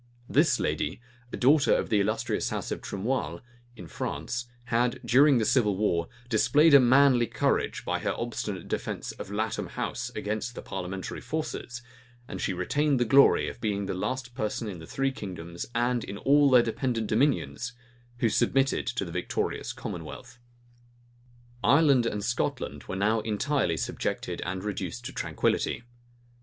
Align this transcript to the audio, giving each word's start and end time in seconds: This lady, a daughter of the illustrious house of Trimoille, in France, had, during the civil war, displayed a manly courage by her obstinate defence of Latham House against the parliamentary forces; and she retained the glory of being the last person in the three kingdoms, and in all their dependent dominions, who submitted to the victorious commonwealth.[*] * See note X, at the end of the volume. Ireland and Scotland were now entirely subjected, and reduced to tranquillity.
This 0.27 0.59
lady, 0.59 0.99
a 1.31 1.37
daughter 1.37 1.75
of 1.75 1.89
the 1.89 1.99
illustrious 2.01 2.49
house 2.49 2.71
of 2.71 2.81
Trimoille, 2.81 3.41
in 3.75 3.85
France, 3.85 4.47
had, 4.63 4.99
during 5.05 5.37
the 5.37 5.45
civil 5.45 5.77
war, 5.77 6.07
displayed 6.27 6.73
a 6.73 6.79
manly 6.79 7.27
courage 7.27 7.85
by 7.85 7.99
her 7.99 8.15
obstinate 8.19 8.67
defence 8.67 9.11
of 9.11 9.29
Latham 9.29 9.67
House 9.67 10.09
against 10.15 10.55
the 10.55 10.63
parliamentary 10.63 11.21
forces; 11.21 11.83
and 12.27 12.41
she 12.41 12.51
retained 12.51 12.99
the 12.99 13.05
glory 13.05 13.47
of 13.47 13.61
being 13.61 13.85
the 13.85 13.93
last 13.93 14.33
person 14.33 14.67
in 14.67 14.79
the 14.79 14.87
three 14.87 15.11
kingdoms, 15.11 15.67
and 15.75 16.03
in 16.03 16.17
all 16.17 16.49
their 16.49 16.63
dependent 16.63 17.05
dominions, 17.05 17.73
who 18.17 18.27
submitted 18.27 18.87
to 18.87 19.05
the 19.05 19.11
victorious 19.11 19.71
commonwealth.[*] 19.71 20.29
* 20.29 20.33
See 20.33 20.33
note 20.33 20.33
X, 20.33 20.33
at 20.33 20.81
the 20.81 20.87
end 20.87 20.95
of 20.95 21.53
the 21.53 21.59
volume. 21.61 21.77
Ireland 21.77 22.05
and 22.07 22.23
Scotland 22.25 22.83
were 22.85 22.95
now 22.95 23.19
entirely 23.19 23.77
subjected, 23.77 24.41
and 24.43 24.63
reduced 24.63 25.05
to 25.05 25.13
tranquillity. 25.13 25.83